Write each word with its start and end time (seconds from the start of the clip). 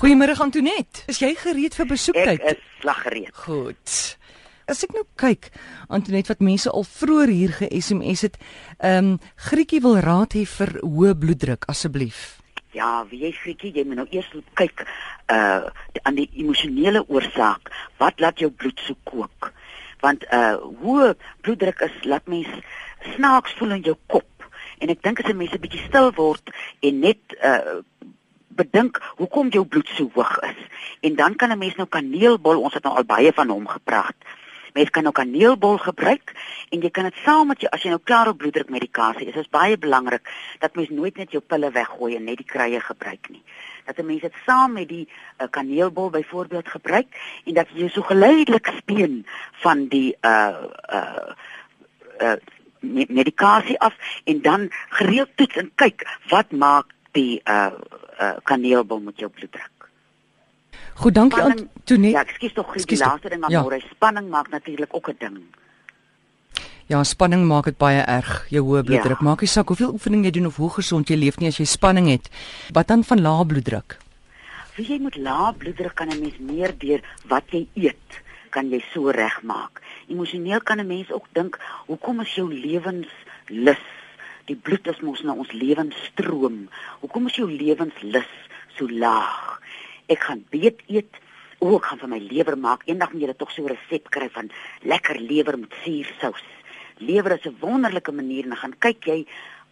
Goeiemôre 0.00 0.32
Antoinette. 0.40 1.02
Is 1.12 1.18
jy 1.20 1.34
gereed 1.36 1.74
vir 1.76 1.88
besoektyd? 1.90 2.38
Ek 2.40 2.54
is 2.54 2.60
slaggereed. 2.80 3.34
Goed. 3.36 3.96
As 4.72 4.78
ek 4.86 4.94
nou 4.96 5.02
kyk, 5.20 5.50
Antoinette 5.92 6.32
wat 6.32 6.40
mense 6.40 6.72
al 6.72 6.86
vroeër 6.88 7.32
hier 7.34 7.52
ge-SMS 7.58 8.22
het, 8.24 8.38
ehm 8.78 9.10
um, 9.10 9.18
Grietjie 9.50 9.82
wil 9.84 9.98
raad 10.00 10.38
hê 10.38 10.46
vir 10.48 10.72
hoë 10.80 11.12
bloeddruk 11.20 11.68
asseblief. 11.68 12.38
Ja, 12.72 13.04
wie 13.10 13.26
jy 13.26 13.34
Grietjie, 13.42 13.74
jy 13.76 13.84
moet 13.84 14.00
nou 14.00 14.08
eers 14.08 14.30
kyk 14.56 14.86
uh 15.36 15.68
aan 16.08 16.16
die 16.16 16.30
emosionele 16.32 17.04
oorsaak. 17.04 17.68
Wat 18.00 18.24
laat 18.24 18.40
jou 18.40 18.48
bloed 18.48 18.80
so 18.86 18.96
kook? 19.04 19.52
Want 20.00 20.24
uh 20.32 20.56
hoë 20.80 21.12
bloeddruk 21.44 21.84
is 21.90 22.00
laat 22.08 22.24
mens 22.24 22.48
snaaks 23.18 23.52
voel 23.60 23.76
in 23.76 23.84
jou 23.92 23.98
kop. 24.08 24.48
En 24.80 24.88
ek 24.88 25.04
dink 25.04 25.20
as 25.20 25.28
'n 25.28 25.36
mens 25.36 25.52
'n 25.52 25.60
bietjie 25.60 25.84
stil 25.92 26.08
word 26.16 26.56
en 26.80 27.04
net 27.04 27.36
uh 27.44 27.84
bedink 28.56 29.00
hoekom 29.16 29.48
jou 29.48 29.64
bloed 29.64 29.88
so 29.94 30.10
hoog 30.14 30.38
is. 30.48 30.60
En 31.00 31.16
dan 31.16 31.36
kan 31.36 31.50
'n 31.50 31.58
mens 31.58 31.74
nou 31.76 31.88
kaneelbol, 31.88 32.60
ons 32.60 32.74
het 32.74 32.82
nou 32.82 32.96
al 32.96 33.04
baie 33.04 33.32
van 33.32 33.48
hom 33.48 33.66
gepraat. 33.66 34.16
Mens 34.72 34.90
kan 34.90 35.02
nou 35.02 35.12
kaneelbol 35.14 35.78
gebruik 35.78 36.32
en 36.68 36.80
jy 36.80 36.90
kan 36.90 37.04
dit 37.08 37.16
saam 37.24 37.50
met 37.50 37.60
jou 37.60 37.70
as 37.74 37.82
jy 37.82 37.90
nou 37.90 38.00
klaar 38.04 38.28
op 38.28 38.38
bloeddrukmedikasie 38.38 39.26
is. 39.26 39.34
Is 39.34 39.50
baie 39.50 39.78
belangrik 39.78 40.30
dat 40.58 40.74
mens 40.74 40.88
nooit 40.88 41.16
net 41.16 41.30
jou 41.30 41.42
pille 41.42 41.70
weggooi 41.70 42.16
en 42.16 42.24
net 42.24 42.36
die 42.36 42.46
kruie 42.46 42.80
gebruik 42.80 43.28
nie. 43.30 43.42
Dat 43.84 43.98
'n 43.98 44.06
mens 44.06 44.20
dit 44.20 44.34
saam 44.46 44.72
met 44.72 44.88
die 44.88 45.08
uh, 45.38 45.46
kaneelbol 45.50 46.10
byvoorbeeld 46.10 46.68
gebruik 46.68 47.06
en 47.44 47.54
dat 47.54 47.66
jy 47.74 47.88
so 47.88 48.02
geleidelik 48.02 48.66
speen 48.76 49.26
van 49.52 49.88
die 49.88 50.16
uh 50.22 50.54
uh 50.92 51.32
uh 52.20 52.36
medikasie 52.80 53.78
af 53.80 53.94
en 54.24 54.42
dan 54.42 54.70
gereeld 54.88 55.28
toets 55.34 55.56
en 55.56 55.70
kyk 55.74 56.18
wat 56.28 56.50
maak 56.50 56.86
die 57.12 57.40
uh 57.44 57.70
uh, 58.20 58.36
kaneelbol 58.42 59.00
met 59.00 59.18
jou 59.18 59.30
bloeddruk. 59.30 59.88
Goed, 61.00 61.14
dankie 61.14 61.42
aan 61.42 61.68
Tonet. 61.84 62.12
Ja, 62.12 62.24
ekskuus 62.26 62.52
tog, 62.52 62.74
die 62.74 62.98
laaste 62.98 63.30
ding 63.32 63.40
maar 63.40 63.50
ja. 63.50 63.62
môre 63.64 63.80
spanning 63.88 64.28
maak 64.28 64.50
natuurlik 64.52 64.94
ook 64.94 65.08
'n 65.08 65.16
ding. 65.18 65.38
Ja, 66.86 67.04
spanning 67.04 67.46
maak 67.46 67.64
dit 67.64 67.76
baie 67.78 68.02
erg. 68.02 68.46
Jou 68.50 68.64
hoë 68.66 68.82
bloeddruk. 68.82 69.18
Ja. 69.18 69.24
Maak 69.24 69.40
nie 69.40 69.48
saak 69.48 69.68
hoeveel 69.68 69.92
oefening 69.92 70.24
jy 70.24 70.30
doen 70.30 70.46
of 70.46 70.56
hoe 70.56 70.70
gesond 70.70 71.08
jy 71.08 71.16
leef 71.16 71.38
nie 71.38 71.48
as 71.48 71.56
jy 71.56 71.64
spanning 71.64 72.08
het. 72.08 72.30
Wat 72.72 72.88
dan 72.88 73.04
van 73.04 73.20
lae 73.20 73.46
bloeddruk? 73.46 73.96
Wie 74.76 74.86
jy 74.86 74.98
moet 74.98 75.16
lae 75.16 75.52
bloeddruk 75.54 75.94
kan 75.94 76.10
'n 76.10 76.20
mens 76.20 76.38
meer 76.38 76.74
deur 76.78 77.00
wat 77.28 77.44
jy 77.50 77.66
eet 77.74 78.20
kan 78.50 78.70
jy 78.70 78.82
so 78.92 79.10
regmaak. 79.10 79.80
Emosioneel 80.08 80.60
kan 80.60 80.80
'n 80.80 80.86
mens 80.86 81.12
ook 81.12 81.26
dink, 81.32 81.58
hoekom 81.86 82.20
is 82.20 82.34
jou 82.34 82.54
lewenslus 82.54 83.84
die 84.46 84.56
bloed 84.56 84.86
is 84.86 85.00
mos 85.00 85.22
na 85.22 85.32
ons 85.32 85.52
lewensstroom. 85.52 86.68
Hoekom 87.00 87.26
is 87.26 87.36
jou 87.36 87.50
lewenslus 87.50 88.30
so 88.76 88.88
laag? 88.88 89.60
Ek 90.08 90.20
gaan 90.28 90.44
weet 90.50 90.80
eet 90.88 91.20
O, 91.60 91.76
ek 91.76 91.90
gaan 91.90 91.98
vir 92.00 92.08
my 92.08 92.18
lewer 92.24 92.56
maak. 92.56 92.86
Eendag 92.88 93.10
moet 93.12 93.26
jy 93.26 93.34
tog 93.36 93.50
so 93.52 93.62
'n 93.62 93.68
resep 93.74 94.08
kry 94.08 94.30
van 94.32 94.48
lekker 94.80 95.20
lewer 95.20 95.58
met 95.58 95.72
suursous. 95.84 96.44
Lewer 96.98 97.32
is 97.36 97.44
'n 97.44 97.56
wonderlike 97.60 98.12
manier 98.12 98.44
en 98.44 98.56
gaan 98.56 98.74
kyk 98.78 99.04
jy 99.04 99.26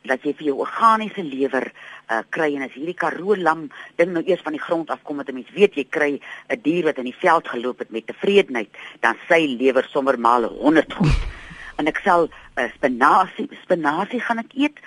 dat 0.05 0.23
jy 0.23 0.35
vir 0.39 0.47
jou 0.51 0.57
organiese 0.63 1.25
lewer 1.25 1.73
uh, 2.11 2.21
kry 2.31 2.55
en 2.55 2.63
as 2.63 2.75
hierdie 2.77 2.95
karoo 2.95 3.37
lam 3.37 3.71
ding 3.97 4.13
nou 4.13 4.23
eers 4.27 4.45
van 4.47 4.53
die 4.53 4.63
grond 4.63 4.91
af 4.91 5.03
kom 5.03 5.17
met 5.17 5.29
'n 5.29 5.35
mens 5.35 5.51
weet 5.55 5.75
jy 5.75 5.85
kry 5.85 6.21
'n 6.49 6.61
dier 6.63 6.85
wat 6.85 6.99
in 6.99 7.11
die 7.11 7.21
veld 7.25 7.49
geloop 7.49 7.79
het 7.79 7.91
met 7.91 8.07
tevredenheid 8.07 8.71
dan 9.01 9.17
sy 9.29 9.57
lewer 9.59 9.85
sommer 9.91 10.19
maal 10.19 10.45
100 10.45 10.93
goed 10.93 11.38
en 11.79 11.91
ek 11.91 12.01
sal 12.05 12.29
uh, 12.29 12.69
spinasie 12.77 13.49
spinasie 13.65 14.21
gaan 14.21 14.43
ek 14.43 14.55
eet 14.55 14.81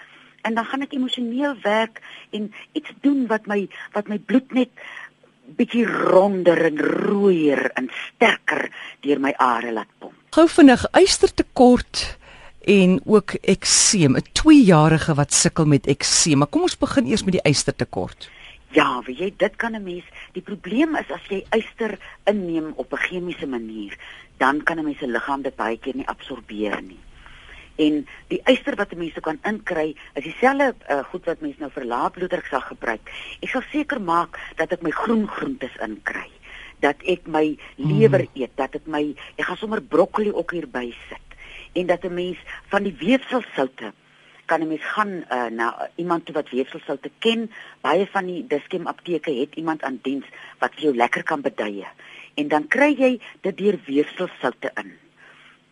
en 0.48 0.58
dan 0.58 0.66
gaan 0.66 0.86
ek 0.86 0.96
emosioneel 0.98 1.56
werk 1.64 2.02
en 2.36 2.52
iets 2.78 2.92
doen 3.06 3.28
wat 3.32 3.48
my 3.48 3.64
wat 3.96 4.10
my 4.12 4.20
bloed 4.20 4.52
net 4.58 4.72
bietjie 5.58 5.86
ronder 5.86 6.60
en 6.70 6.80
rooier 6.80 7.72
en 7.80 7.90
sterker 7.92 8.68
deur 9.04 9.20
my 9.20 9.34
are 9.38 9.72
laat 9.74 9.90
pomp. 10.00 10.16
Gou 10.36 10.48
vinnig 10.48 10.84
ystertekort 10.96 12.04
en 12.62 13.00
ook 13.06 13.34
ekseem, 13.42 14.16
'n 14.16 14.28
2-jarige 14.38 15.14
wat 15.14 15.34
sukkel 15.34 15.66
met 15.66 15.88
ekseem. 15.88 16.38
Maar 16.38 16.48
kom 16.48 16.62
ons 16.62 16.78
begin 16.78 17.06
eers 17.08 17.24
met 17.24 17.34
die 17.34 17.50
ystertekort. 17.52 18.30
Ja, 18.72 19.02
weet 19.04 19.18
jy, 19.18 19.34
dit 19.38 19.56
kan 19.56 19.76
'n 19.76 19.84
mens. 19.84 20.06
Die 20.32 20.42
probleem 20.42 20.96
is 20.96 21.12
as 21.12 21.26
jy 21.28 21.44
yster 21.50 21.98
inneem 22.24 22.74
op 22.76 22.94
'n 22.94 22.98
chemiese 22.98 23.48
manier, 23.48 23.98
dan 24.42 24.64
kan 24.64 24.80
'n 24.80 24.86
mens 24.86 24.98
se 24.98 25.08
liggaam 25.08 25.42
dit 25.42 25.56
baie 25.56 25.78
keer 25.78 25.96
nie 25.96 26.08
absorbeer 26.08 26.82
nie. 26.82 27.00
En 27.76 28.08
die 28.28 28.42
yster 28.46 28.76
wat 28.76 28.92
'n 28.92 28.98
mens 28.98 29.14
kan 29.22 29.40
inkry, 29.44 29.96
is 30.14 30.24
dieselfde 30.24 30.76
uh, 30.90 31.04
goed 31.10 31.26
wat 31.26 31.42
mense 31.42 31.60
nou 31.60 31.72
vir 31.72 31.86
lae 31.86 32.10
bloeddruk 32.10 32.46
sal 32.46 32.62
gebruik. 32.62 33.12
Ek 33.42 33.50
sal 33.50 33.64
seker 33.72 34.02
maak 34.02 34.40
dat 34.56 34.72
ek 34.72 34.82
my 34.82 34.92
groen 34.92 35.28
groentes 35.28 35.76
inkry, 35.82 36.30
dat 36.80 36.98
ek 37.06 37.28
my 37.28 37.58
lewer 37.76 38.26
mm. 38.26 38.42
eet, 38.42 38.54
dat 38.56 38.76
ek 38.76 38.86
my 38.86 39.04
ek 39.38 39.46
gaan 39.46 39.58
sommer 39.58 39.82
broccoli 39.82 40.32
ook 40.32 40.52
hierby 40.52 40.92
sit 41.10 41.28
en 41.74 41.86
dat 41.86 42.04
'n 42.04 42.14
mens 42.14 42.38
van 42.68 42.84
die 42.84 42.96
weefselsoute 42.98 43.94
kan 44.46 44.62
'n 44.62 44.68
mens 44.68 44.84
gaan 44.84 45.12
uh, 45.30 45.46
na 45.46 45.90
iemand 45.96 46.26
toe 46.26 46.36
wat 46.36 46.50
weefselsoute 46.50 47.12
ken. 47.20 47.52
Baie 47.82 48.08
van 48.08 48.26
die 48.26 48.48
Dischem 48.48 48.88
apteke 48.88 49.32
het 49.32 49.56
iemand 49.56 49.84
aan 49.84 50.00
diens 50.02 50.26
wat 50.60 50.74
vir 50.74 50.84
jou 50.84 50.96
lekker 50.96 51.24
kan 51.24 51.42
beduie. 51.42 51.88
En 52.34 52.48
dan 52.48 52.68
kry 52.68 52.96
jy 52.98 53.20
dit 53.42 53.58
deur 53.58 53.80
weefselsoute 53.86 54.72
in. 54.76 54.94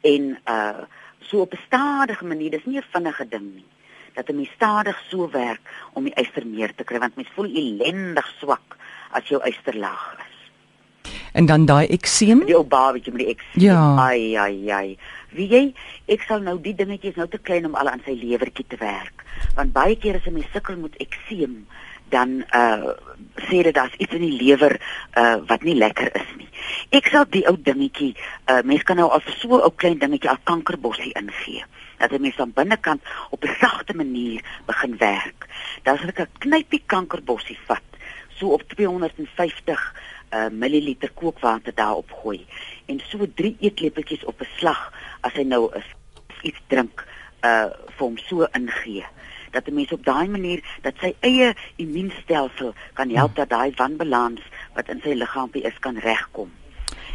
En 0.02 0.38
uh 0.46 0.88
so 1.30 1.42
op 1.42 1.53
'n 1.53 1.66
stadige 1.66 2.25
manier, 2.25 2.52
dis 2.52 2.66
nie 2.66 2.78
'n 2.78 2.92
vinnige 2.92 3.28
ding 3.28 3.53
nie. 3.53 3.66
Dat 4.14 4.30
'n 4.30 4.36
mens 4.36 4.50
stadig 4.50 5.03
so 5.09 5.30
werk 5.30 5.62
om 5.94 6.03
die 6.03 6.16
yster 6.16 6.47
meer 6.47 6.75
te 6.75 6.84
kry 6.84 7.00
want 7.00 7.16
mens 7.16 7.30
voel 7.36 7.46
ellendig 7.56 8.28
swak 8.40 8.78
as 9.12 9.28
jou 9.28 9.42
yster 9.47 9.78
laag 9.78 10.16
is. 10.20 10.30
En 11.31 11.46
dan 11.46 11.66
daai 11.66 11.88
ekseem? 11.88 12.46
Die 12.46 12.58
ou 12.58 12.66
babatjie 12.66 13.14
met 13.14 13.22
die 13.22 13.34
ekseem. 13.36 13.62
Ja. 13.62 13.96
Ai 13.96 14.36
ai 14.36 14.70
ai. 14.70 14.97
Wie 15.30 15.47
jy, 15.47 15.74
ek 16.06 16.22
sal 16.22 16.41
nou 16.41 16.58
die 16.62 16.76
dingetjies 16.76 17.16
nou 17.16 17.28
te 17.28 17.38
klein 17.38 17.66
om 17.66 17.76
al 17.76 17.90
aan 17.90 18.02
sy 18.06 18.16
lewertjie 18.18 18.66
te 18.68 18.80
werk. 18.81 19.24
Want 19.56 19.74
baie 19.74 19.97
keer 19.97 20.16
as 20.16 20.26
'n 20.26 20.34
mens 20.34 20.52
sukkel 20.53 20.78
met 20.78 20.97
ekseem, 20.97 21.68
dan 22.09 22.44
uh 22.56 22.94
sê 23.47 23.62
dit 23.64 23.74
daar's 23.74 23.96
iets 23.97 24.14
in 24.14 24.24
die 24.25 24.38
lewer 24.42 24.75
uh 25.18 25.38
wat 25.47 25.64
nie 25.64 25.75
lekker 25.75 26.16
is 26.16 26.30
nie. 26.38 26.50
Ek 26.90 27.08
sal 27.08 27.25
die 27.30 27.46
ou 27.47 27.56
dingetjie, 27.56 28.16
uh 28.52 28.62
mens 28.64 28.84
kan 28.84 29.00
nou 29.00 29.09
al 29.09 29.24
vir 29.25 29.36
so 29.40 29.58
'n 29.58 29.66
ou 29.68 29.74
klein 29.75 30.00
dingetjie 30.00 30.30
al 30.30 30.42
kankerbossie 30.44 31.14
ingee. 31.14 31.64
Dat 31.97 32.12
'n 32.12 32.22
mens 32.22 32.40
aan 32.40 32.53
binnekant 32.53 33.02
op 33.30 33.44
'n 33.44 33.56
sagte 33.59 33.94
manier 33.94 34.42
begin 34.66 34.97
werk. 34.97 35.47
Dan 35.84 35.97
sal 35.97 36.08
ek 36.08 36.20
'n 36.20 36.38
knypie 36.40 36.84
kankerbossie 36.86 37.58
vat, 37.68 37.88
so 38.40 38.56
op 38.56 38.64
250 38.64 39.94
uh 40.34 40.50
milliliter 40.52 41.12
kookwater 41.14 41.74
daarop 41.76 42.12
gooi 42.22 42.46
en 42.86 43.00
so 43.09 43.26
3 43.36 43.56
eetlepeltjies 43.59 44.26
op 44.26 44.41
'n 44.41 44.52
slag 44.58 44.94
as 45.22 45.34
hy 45.34 45.44
nou 45.44 45.72
is 45.76 45.88
iets 46.41 46.62
drink 46.68 47.06
uh 47.41 47.70
vir 47.96 48.06
hom 48.06 48.18
so 48.18 48.46
ingee 48.53 49.06
dat 49.52 49.68
'n 49.68 49.74
mens 49.74 49.92
op 49.92 50.06
daai 50.06 50.28
manier 50.28 50.64
dat 50.82 50.94
sy 51.02 51.16
eie 51.20 51.54
immuunstelsel 51.76 52.74
kan 52.94 53.10
help 53.10 53.36
dat 53.36 53.50
daai 53.50 53.72
wanbalans 53.76 54.42
wat 54.74 54.90
in 54.90 55.02
sy 55.04 55.14
liggaampie 55.14 55.64
is 55.64 55.80
kan 55.80 55.98
regkom. 55.98 56.52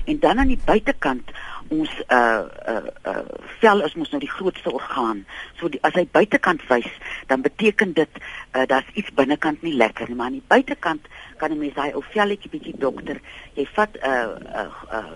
En 0.04 0.18
dan 0.18 0.38
aan 0.38 0.52
die 0.52 0.60
buitekant 0.64 1.30
ons 1.68 1.90
uh 2.12 2.44
uh 2.68 2.86
uh 3.08 3.24
vel 3.60 3.80
is 3.86 3.94
mos 3.94 4.10
nou 4.12 4.20
die 4.20 4.30
grootste 4.30 4.72
orgaan. 4.72 5.24
So 5.58 5.68
die, 5.72 5.80
as 5.82 5.96
hy 5.96 6.04
buitekant 6.12 6.64
wys, 6.68 6.90
dan 7.26 7.40
beteken 7.40 7.94
dit 7.96 8.20
uh 8.52 8.66
daar's 8.68 8.90
iets 8.94 9.14
binnekant 9.16 9.62
nie 9.62 9.74
lekker 9.74 10.08
nie, 10.08 10.16
maar 10.16 10.26
aan 10.26 10.40
die 10.40 10.48
buitekant 10.48 11.08
kan 11.36 11.52
'n 11.52 11.58
mens 11.58 11.74
daai 11.74 11.94
ou 11.94 12.04
velletjie 12.12 12.50
bietjie 12.50 12.76
dokter, 12.78 13.20
jy 13.54 13.66
vat 13.72 13.96
'n 13.96 14.08
uh, 14.08 14.62
uh 14.62 14.72
uh 14.92 15.14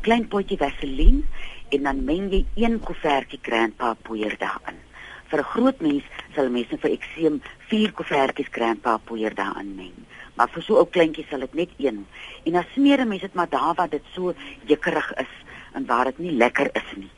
klein 0.00 0.28
potjie 0.28 0.58
vaseline 0.58 1.22
en 1.68 1.82
dan 1.82 2.04
meng 2.04 2.30
jy 2.32 2.44
een 2.54 2.80
koevertjie 2.80 3.40
grandpa 3.42 3.94
poeier 3.94 4.36
daarin. 4.38 4.87
Vir 5.30 5.40
'n 5.40 5.50
groot 5.54 5.80
mens 5.80 6.04
sal 6.34 6.48
mense 6.50 6.76
vir 6.82 6.90
ekseem 6.90 7.40
4 7.70 7.92
koevertjies 7.92 8.52
grandpa 8.52 8.98
poeier 8.98 9.34
daarin 9.34 9.74
meng. 9.76 9.96
Maar 10.36 10.48
vir 10.48 10.62
so 10.62 10.74
'n 10.74 10.78
ou 10.78 10.86
kleintjie 10.86 11.26
sal 11.30 11.40
dit 11.40 11.54
net 11.54 11.70
een. 11.78 12.06
En 12.44 12.52
dan 12.52 12.64
smeer 12.74 13.00
'n 13.00 13.08
mens 13.08 13.20
dit 13.20 13.34
maar 13.34 13.48
daar 13.48 13.74
waar 13.74 13.88
dit 13.88 14.04
so 14.14 14.34
jekkerig 14.66 15.12
is 15.16 15.32
en 15.74 15.86
waar 15.86 16.04
dit 16.04 16.18
nie 16.18 16.32
lekker 16.32 16.70
is 16.72 16.96
nie. 16.96 17.10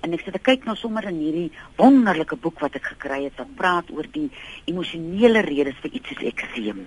En 0.00 0.12
ek 0.12 0.20
sit 0.20 0.32
te 0.32 0.38
kyk 0.38 0.64
nou 0.64 0.76
sommer 0.76 1.04
in 1.04 1.18
hierdie 1.18 1.52
wonderlike 1.76 2.36
boek 2.36 2.60
wat 2.60 2.74
ek 2.74 2.84
gekry 2.84 3.24
het 3.24 3.36
wat 3.36 3.54
praat 3.54 3.90
oor 3.90 4.06
die 4.12 4.30
emosionele 4.64 5.40
redes 5.40 5.78
vir 5.82 5.90
iets 5.90 6.08
soos 6.08 6.22
ekseem. 6.22 6.86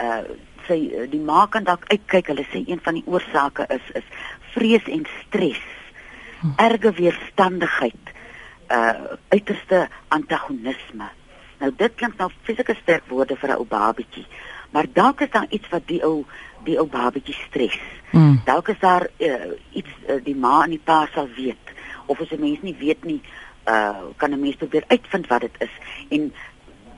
Uh 0.00 0.22
sy 0.66 1.06
die 1.10 1.20
ma 1.20 1.46
kan 1.46 1.64
dalk 1.64 1.84
uitkyk, 1.92 2.26
hulle 2.26 2.44
sê 2.50 2.64
een 2.66 2.80
van 2.82 2.94
die 2.94 3.04
oorsake 3.06 3.66
is 3.70 3.90
is 3.94 4.08
vrees 4.54 4.88
en 4.90 5.04
stres 5.20 5.62
erge 6.58 6.92
weerstandigheid 6.92 8.15
uh 8.70 9.16
uiterste 9.28 9.88
antagonisme 10.08 11.08
nou 11.58 11.70
dit 11.76 11.94
klink 11.94 12.18
nou 12.18 12.30
fisieke 12.42 12.74
sterk 12.82 13.08
woorde 13.08 13.36
vir 13.36 13.50
'n 13.50 13.58
ou 13.58 13.66
babatjie 13.66 14.26
maar 14.70 14.86
dalk 14.92 15.20
is 15.20 15.30
daar 15.30 15.46
iets 15.50 15.68
wat 15.68 15.86
die 15.86 16.02
ou 16.04 16.24
die 16.64 16.78
ou 16.78 16.86
babatjie 16.86 17.36
stres 17.46 17.78
mm. 18.12 18.42
dalk 18.44 18.68
is 18.68 18.80
daar 18.80 19.08
uh, 19.18 19.52
iets 19.70 19.92
uh, 20.08 20.20
die 20.24 20.36
ma 20.36 20.64
en 20.64 20.70
die 20.70 20.82
pa 20.84 21.06
sal 21.14 21.28
weet 21.36 21.72
of 22.06 22.20
as 22.20 22.30
'n 22.30 22.40
mens 22.40 22.62
nie 22.62 22.76
weet 22.78 23.04
nie 23.04 23.22
uh 23.68 24.10
kan 24.16 24.30
'n 24.30 24.40
mens 24.40 24.56
probeer 24.56 24.84
uitvind 24.88 25.26
wat 25.26 25.40
dit 25.40 25.56
is 25.58 25.74
en 26.08 26.32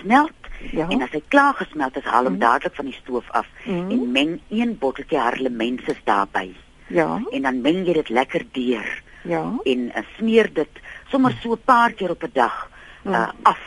smelt. 0.00 0.30
Ja. 0.70 0.88
En 0.88 1.02
as 1.02 1.10
hy 1.10 1.22
klaar 1.28 1.54
gesmelt 1.54 1.96
is, 1.96 2.04
haal 2.04 2.24
hom 2.24 2.32
Mm. 2.34 2.38
dadelik 2.38 2.74
van 2.74 2.84
die 2.84 2.94
stoof 3.02 3.30
af 3.30 3.46
Mm. 3.64 3.90
en 3.90 4.12
meng 4.12 4.40
een 4.50 4.76
botteltjie 4.78 5.18
harlemenses 5.18 6.00
daarbey. 6.04 6.54
Ja. 6.86 7.20
En 7.30 7.42
dan 7.42 7.60
meng 7.60 7.84
jy 7.86 7.92
dit 7.92 8.08
lekker 8.08 8.44
deur 8.52 9.02
Ja. 9.24 9.52
en 9.64 9.78
uh, 9.78 10.02
smeer 10.16 10.50
dit 10.52 10.68
sommer 11.10 11.32
so 11.42 11.52
'n 11.52 11.60
paar 11.64 11.92
keer 11.92 12.10
op 12.10 12.22
'n 12.22 12.30
dag 12.32 12.70
uh, 13.06 13.10
Mm. 13.12 13.32
af. 13.42 13.58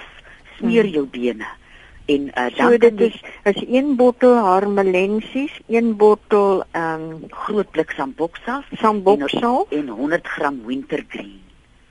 Smeer 0.57 0.83
Mm. 0.85 0.89
jou 0.91 1.05
bene. 1.05 1.45
En 2.05 2.21
uh, 2.27 2.33
dan 2.33 2.51
So 2.71 2.77
dit 2.77 3.01
is 3.01 3.21
is 3.43 3.63
een 3.67 3.95
bottel 3.95 4.35
harmelensies, 4.37 5.59
een 5.67 5.95
bottel 5.97 6.63
ehm 6.71 7.01
um, 7.01 7.23
groot 7.29 7.71
blik 7.71 7.91
samboksalf 7.91 8.65
samboksalf 8.71 9.69
en 9.71 9.87
100 9.87 10.27
gram 10.27 10.65
wintergreen. 10.65 11.41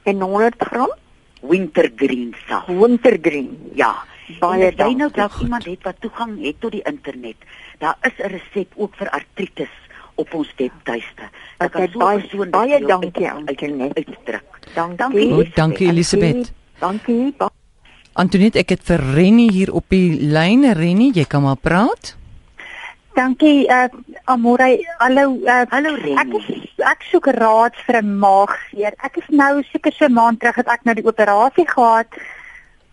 En 0.04 0.20
100 0.20 0.54
gram 0.58 0.92
Wintergreen 1.40 2.34
salf. 2.48 2.66
wintergreen. 2.66 3.70
Ja. 3.74 3.94
Baie 4.40 4.64
en 4.64 4.70
jy 4.70 4.74
nou 4.76 4.96
dankie. 4.96 5.16
dalk 5.16 5.40
iemand 5.42 5.64
het 5.64 5.82
wat 5.82 5.96
toegang 6.00 6.38
het 6.44 6.56
tot 6.60 6.72
die 6.72 6.82
internet, 6.82 7.36
daar 7.78 7.96
is 8.02 8.12
'n 8.18 8.28
resep 8.32 8.72
ook 8.76 8.94
vir 8.96 9.10
artritis 9.10 9.72
op 10.14 10.34
ons 10.34 10.48
webtuiste. 10.56 11.22
Daar 11.58 11.68
Okay, 11.68 11.88
so 11.92 11.98
baie- 11.98 12.20
dit 12.30 12.50
baie 12.50 12.86
dankie, 12.86 13.28
uit- 13.28 13.48
Antoinette. 13.48 13.94
Uitdruk. 14.04 14.44
Dankie. 14.74 14.96
Dankie. 14.96 15.32
Goed, 15.32 15.54
dankie 15.54 15.88
Elisabeth. 15.88 16.52
Dankie. 16.78 17.34
Ba 17.36 17.48
Antoinette, 18.12 18.58
ek 18.58 18.68
het 18.68 18.80
vir 18.82 19.00
Rennie 19.14 19.50
hier 19.52 19.72
op 19.72 19.84
die 19.88 20.20
lyn. 20.20 20.72
Rennie, 20.72 21.12
jy 21.12 21.24
kan 21.24 21.42
maar 21.42 21.56
praat. 21.56 22.16
Dankie 23.14 23.68
uh 23.68 23.84
Amore. 24.24 24.78
Hallo 24.98 25.36
uh 25.44 25.62
Hallo 25.68 25.94
Ek 25.94 26.02
Rennie. 26.02 26.38
is 26.38 26.63
ek 26.84 27.02
soek 27.10 27.26
raad 27.26 27.74
vir 27.86 27.96
'n 28.02 28.18
maagseer. 28.18 28.92
Ek 29.02 29.16
is 29.16 29.28
nou 29.28 29.62
seker 29.72 29.92
so 29.92 30.04
'n 30.06 30.12
maand 30.12 30.40
terug 30.40 30.54
het 30.56 30.68
ek 30.68 30.84
nou 30.84 30.94
die 30.94 31.06
operasie 31.06 31.68
gehad. 31.68 32.06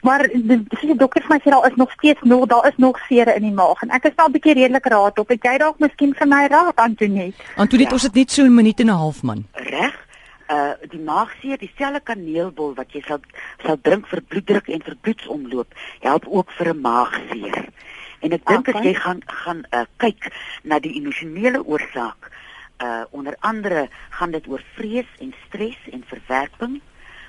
Maar 0.04 0.28
die, 0.28 0.64
die 0.82 0.96
dokter 0.98 1.22
vir 1.22 1.30
my 1.30 1.40
sê 1.40 1.50
daar 1.52 1.68
is 1.72 1.76
nog 1.78 1.92
steeds 1.92 2.22
nog 2.24 2.48
daar 2.48 2.68
is 2.68 2.78
nog 2.78 2.98
seere 3.08 3.36
in 3.36 3.44
die 3.44 3.52
maag 3.54 3.82
en 3.84 3.90
ek 3.92 4.06
is 4.06 4.16
nou 4.18 4.28
'n 4.28 4.32
bietjie 4.32 4.54
redelik 4.54 4.86
raad 4.86 5.20
op. 5.20 5.28
Het 5.30 5.44
jy 5.44 5.58
dalk 5.58 5.80
miskien 5.80 6.14
vir 6.16 6.28
my 6.28 6.48
raad 6.48 6.76
Antoinette? 6.76 7.38
Antoinette, 7.56 7.92
Ja. 7.92 7.94
ons 7.94 8.04
het 8.04 8.16
net 8.16 8.32
so 8.32 8.44
'n 8.44 8.54
minuut 8.56 8.80
en 8.80 8.86
'n 8.88 8.98
half 8.98 9.22
man. 9.24 9.46
Reg? 9.54 9.96
Uh 10.50 10.74
die 10.90 11.00
maagseer, 11.00 11.58
dieselfde 11.58 12.02
kaneelbol 12.04 12.74
wat 12.76 12.92
jy 12.94 13.02
sal 13.08 13.20
sal 13.66 13.78
drink 13.82 14.08
vir 14.08 14.22
bloeddruk 14.22 14.68
en 14.68 14.82
vir 14.84 14.96
bloedsomloop, 15.02 15.68
help 16.02 16.26
ook 16.28 16.52
vir 16.52 16.68
'n 16.74 16.82
maagseer. 16.82 17.66
En 18.22 18.32
ek 18.34 18.46
dink 18.46 18.68
as 18.68 18.76
Okay. 18.76 18.84
jy 18.92 18.94
gaan 18.94 19.22
gaan 19.26 19.64
uh 19.74 19.86
kyk 19.98 20.32
na 20.64 20.80
die 20.80 20.96
emosionele 20.96 21.64
oorsaak, 21.66 22.32
uh 22.82 23.04
onder 23.10 23.36
andere 23.40 23.90
gaan 24.10 24.32
dit 24.32 24.48
oor 24.48 24.64
vrees 24.76 25.08
en 25.20 25.34
stres 25.48 25.78
en 25.92 26.04
verwerping, 26.08 26.82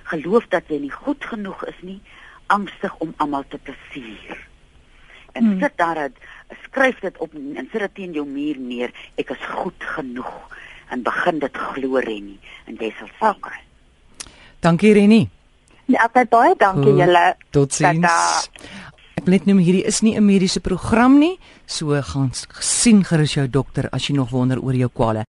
geloof 0.03 0.47
dat 0.49 0.63
jy 0.69 0.79
nie 0.79 0.91
goed 0.91 1.25
genoeg 1.25 1.65
is 1.67 1.81
nie, 1.83 2.01
angstig 2.47 2.95
om 2.99 3.15
almal 3.17 3.45
te 3.49 3.59
plesier. 3.59 4.39
En 5.33 5.45
Hmm. 5.45 5.61
sit 5.61 5.73
daar 5.77 5.99
'n 5.99 6.15
skryf 6.65 7.01
dit 7.01 7.19
op 7.19 7.35
en 7.35 7.69
sit 7.73 7.81
dit 7.81 7.95
teen 7.95 8.13
jou 8.13 8.27
muur 8.27 8.57
neer, 8.59 8.91
ek 9.17 9.31
is 9.31 9.45
goed 9.49 9.75
genoeg 9.79 10.33
en 10.91 11.03
begin 11.03 11.39
dit 11.39 11.57
glo 11.57 11.97
Rennie 11.99 12.39
en 12.67 12.77
jy 12.77 12.95
sal. 12.99 13.31
Okay. 13.37 13.61
Dankie 14.61 14.93
Rennie. 14.93 15.29
Ja, 15.87 16.09
baie 16.13 16.27
baie 16.27 16.55
dankie 16.57 16.93
Goed. 16.93 16.99
julle. 17.01 17.37
Totsiens. 17.51 18.49
Ek 19.17 19.25
wil 19.25 19.35
net 19.35 19.47
noem 19.47 19.59
hierdie 19.59 19.85
is 19.85 20.01
nie 20.03 20.17
'n 20.17 20.25
mediese 20.25 20.61
program 20.61 21.19
nie, 21.19 21.39
so 21.67 22.01
gaan 22.03 22.31
sien 22.61 23.05
gerus 23.05 23.35
jou 23.35 23.49
dokter 23.51 23.89
as 23.93 24.07
jy 24.09 24.15
nog 24.15 24.31
wonder 24.31 24.59
oor 24.61 24.75
jou 24.75 24.89
kwale. 24.89 25.25